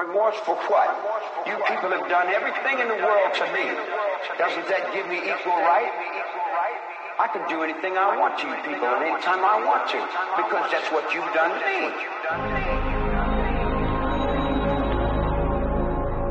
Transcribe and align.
Remorse 0.00 0.40
for 0.48 0.56
what? 0.72 0.88
You 1.44 1.60
people 1.68 1.92
have 1.92 2.08
done 2.08 2.32
everything 2.32 2.80
in 2.80 2.88
the 2.88 2.96
world 3.04 3.36
to 3.36 3.44
me. 3.52 3.68
Doesn't 4.40 4.64
that 4.72 4.88
give 4.96 5.04
me 5.12 5.20
equal 5.20 5.60
right? 5.60 5.92
I 7.20 7.28
can 7.28 7.44
do 7.52 7.60
anything 7.60 8.00
I 8.00 8.16
want 8.16 8.40
to 8.40 8.48
you 8.48 8.56
people 8.64 8.88
at 8.88 9.04
any 9.04 9.20
time 9.20 9.44
I 9.44 9.60
want 9.60 9.92
to 9.92 10.00
because 10.40 10.72
that's 10.72 10.88
what 10.88 11.04
you've 11.12 11.28
done 11.36 11.52
to 11.52 11.60
me. 11.68 11.92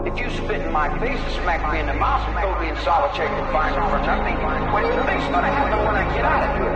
If 0.10 0.18
you 0.18 0.34
spit 0.34 0.66
in 0.66 0.74
my 0.74 0.90
face 0.98 1.22
and 1.22 1.34
smack 1.46 1.62
me 1.70 1.78
in 1.78 1.86
the 1.86 1.94
mouth 1.94 2.26
and 2.26 2.42
throw 2.42 2.58
me 2.58 2.74
in 2.74 2.78
solitary 2.82 3.30
confinement 3.38 3.86
for 3.86 4.02
nothing, 4.02 4.34
what 4.74 4.82
do 4.82 4.90
you 4.98 5.06
think's 5.06 5.30
going 5.30 5.46
to 5.46 5.54
happen 5.54 5.78
when 5.86 5.94
I 5.94 6.10
get 6.18 6.26
out 6.26 6.42
of 6.42 6.58
here? 6.58 6.74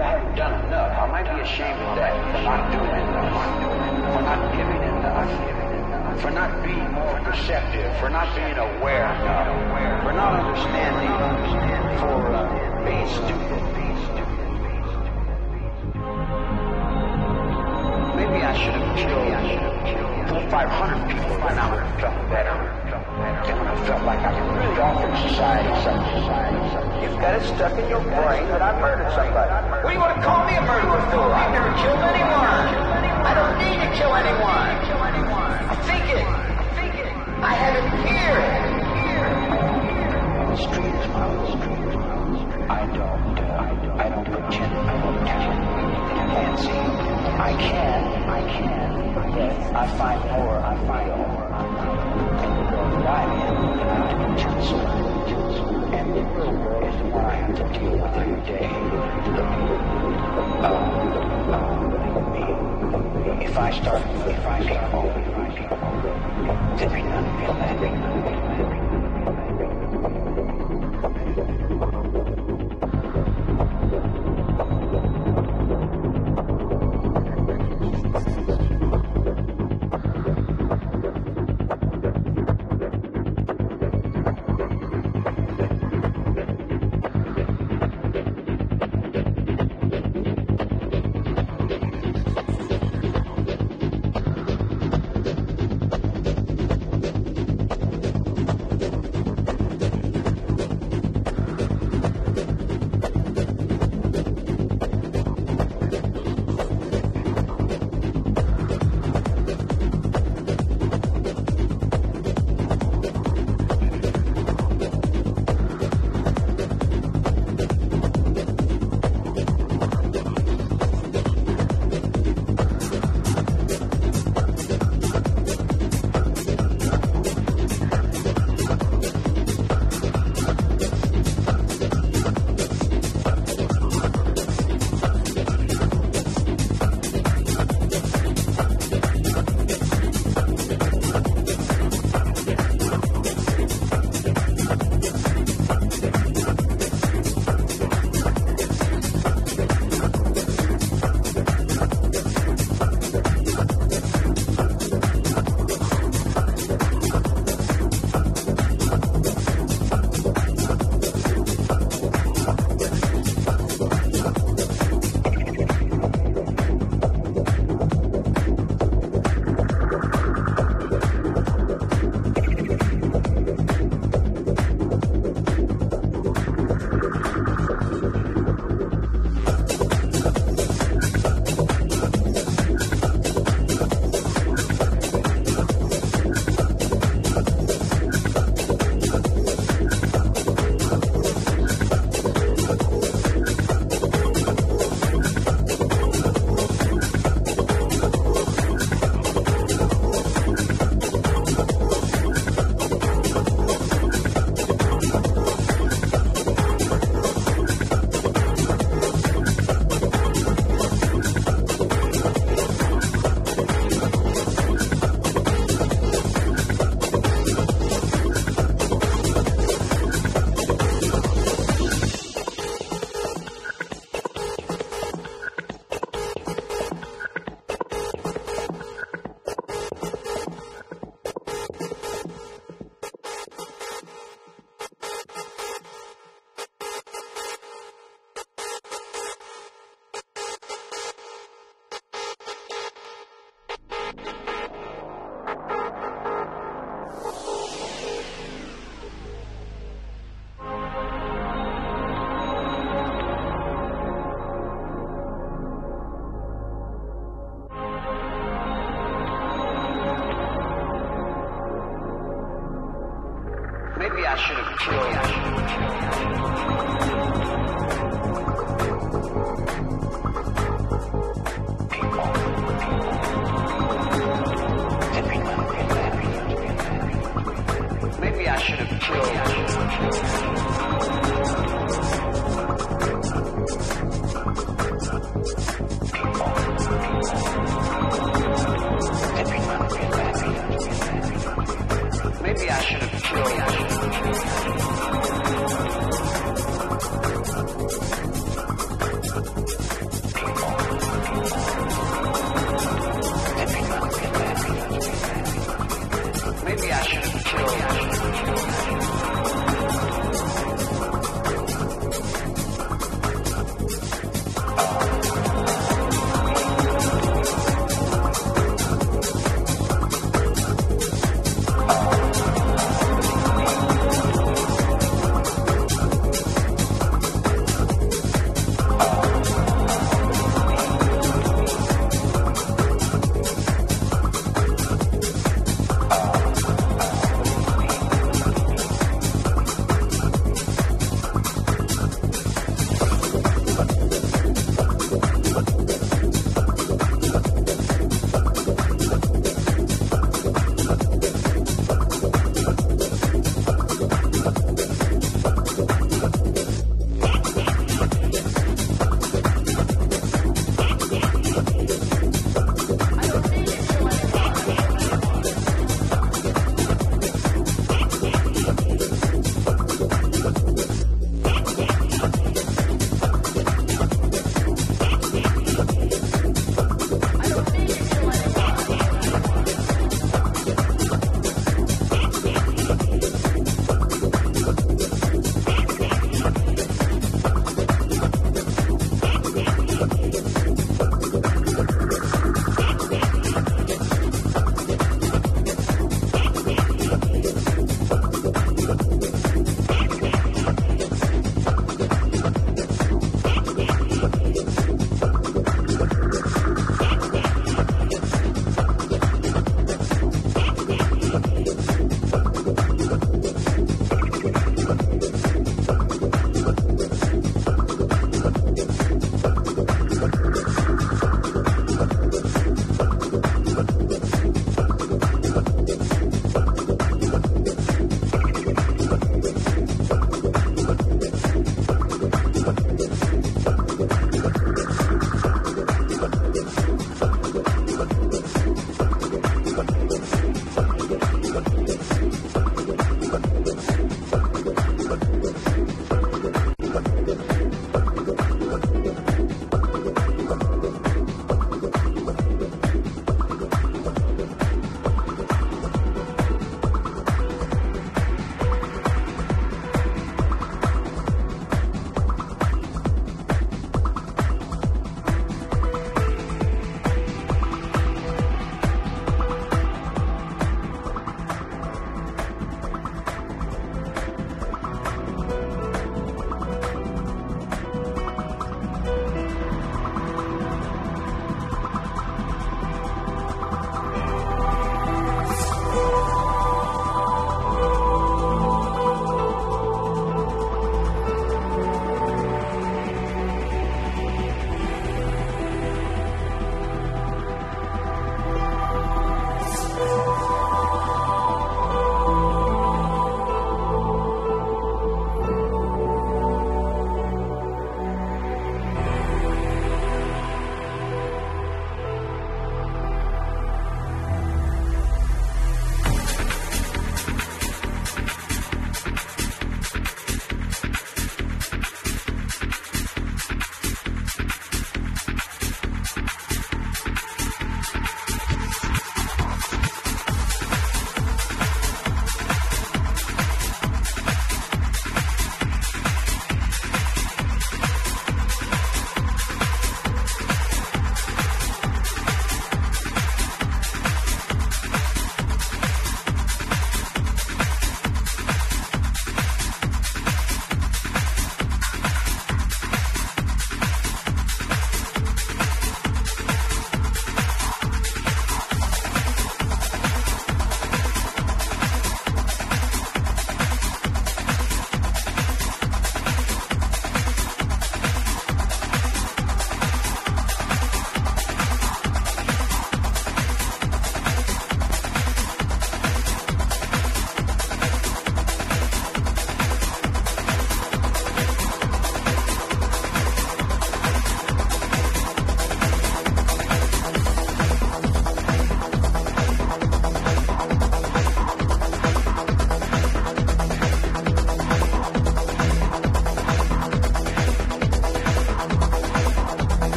I 0.00 0.16
haven't 0.16 0.34
done 0.34 0.64
enough. 0.64 0.96
I 0.96 1.04
might 1.12 1.28
be 1.28 1.44
ashamed 1.44 1.76
of 1.76 1.96
that 2.00 2.16
for 2.32 2.40
not 2.40 2.72
doing 2.72 2.88
enough, 2.88 3.36
for 4.16 4.22
not 4.24 4.56
giving 4.56 4.69
for 6.20 6.30
not 6.30 6.62
being 6.62 6.92
more 6.92 7.20
perceptive, 7.24 7.96
for 7.98 8.08
not 8.10 8.34
being 8.34 8.56
aware 8.56 9.08
for 10.02 10.12
not 10.12 10.40
understanding, 10.40 11.12
for 11.98 12.34
uh, 12.34 12.84
being 12.84 13.08
stupid. 13.08 13.60
Maybe 18.16 18.44
I 18.44 18.54
should 18.56 18.74
have 18.74 18.96
killed 18.96 19.30
four, 20.30 20.50
five 20.50 20.68
hundred 20.68 21.08
people 21.10 21.30
would 21.40 21.52
have 21.52 22.00
felt 22.00 22.16
better. 22.30 22.56
Then 23.44 23.58
when 23.58 23.68
I 23.68 23.86
felt 23.86 24.02
like 24.04 24.20
I 24.20 24.30
could 24.34 24.48
really 24.56 24.80
offer 24.80 25.28
society 25.28 25.72
something. 25.84 27.02
You've 27.02 27.20
got 27.20 27.34
it 27.34 27.44
stuck 27.54 27.78
in 27.78 27.88
your 27.88 28.00
brain 28.00 28.46
that 28.50 28.62
I 28.62 28.78
murdered 28.80 29.10
somebody. 29.12 29.50
What 29.82 29.88
do 29.88 29.94
you 29.94 30.00
want 30.00 30.16
to 30.16 30.22
call 30.22 30.46
me 30.46 30.54
a 30.56 30.62
murderer 30.62 31.02
for? 31.10 31.26
I've 31.32 31.52
never 31.52 31.72
killed 31.82 32.02
anyone. 32.02 32.64
I 33.26 33.32
don't 33.34 33.56
need 33.58 33.78
to 33.84 33.90
kill 33.98 34.14
anyone. 34.14 34.99
I. 37.42 37.46
I 37.46 37.54
have 37.54 37.76
it 37.76 37.90
here. 38.06 38.40
The 40.50 40.56
street 40.56 40.94
is 40.94 41.06
street. 41.48 41.80
I 42.70 42.86
don't, 42.86 43.38
uh, 43.38 43.98
I 43.98 44.08
don't 44.08 44.24
pretend 44.24 44.72
I 44.76 46.44
don't 46.44 46.58
see. 46.58 46.70
I 46.70 47.52
can, 47.56 48.02
I 48.28 48.42
can, 48.52 49.14
but 49.14 49.26
I 49.74 49.86
find 49.96 50.20
more, 50.30 50.58
I 50.58 50.76
find 50.86 51.08
more. 51.08 51.48
And 51.50 52.56
the 52.56 52.72
world 52.76 52.92
that 53.04 53.24
in, 53.24 53.56
I'm 53.88 54.20
intense. 54.32 54.68
And 55.94 56.06
the 56.14 56.22
real 56.22 56.52
world 56.52 56.84
is 56.84 56.96
the 56.98 57.04
one 57.08 57.24
I 57.24 57.26
have 57.36 57.56
to 57.56 57.64
deal 57.78 57.92
with 57.92 58.16
every 58.16 58.42
day. 58.44 58.68
Uh, 60.62 60.84
me. 62.34 62.44
If 63.44 63.54
I 63.56 63.70
start, 63.70 64.02
if 64.26 64.46
I 64.46 64.60
people, 64.60 65.02
then 65.14 65.39
Thank 65.52 65.74
you. 68.60 68.69